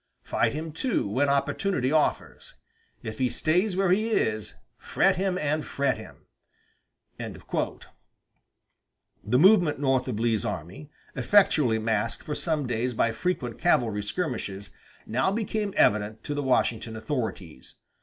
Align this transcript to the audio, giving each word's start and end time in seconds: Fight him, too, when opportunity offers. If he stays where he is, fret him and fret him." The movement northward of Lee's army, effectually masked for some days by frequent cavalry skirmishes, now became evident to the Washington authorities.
Fight 0.23 0.53
him, 0.53 0.71
too, 0.71 1.07
when 1.07 1.29
opportunity 1.29 1.91
offers. 1.91 2.55
If 3.03 3.19
he 3.19 3.29
stays 3.29 3.75
where 3.77 3.91
he 3.91 4.09
is, 4.09 4.55
fret 4.75 5.15
him 5.15 5.37
and 5.37 5.63
fret 5.63 5.95
him." 5.99 6.25
The 7.19 7.37
movement 9.37 9.79
northward 9.79 10.15
of 10.15 10.19
Lee's 10.19 10.43
army, 10.43 10.89
effectually 11.15 11.77
masked 11.77 12.23
for 12.23 12.33
some 12.33 12.65
days 12.65 12.95
by 12.95 13.11
frequent 13.11 13.59
cavalry 13.59 14.01
skirmishes, 14.01 14.71
now 15.05 15.31
became 15.31 15.71
evident 15.77 16.23
to 16.23 16.33
the 16.33 16.41
Washington 16.41 16.95
authorities. 16.95 17.75